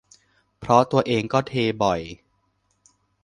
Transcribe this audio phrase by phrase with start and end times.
[0.59, 1.53] เพราะตัวเองก็เท
[1.83, 2.01] บ่อย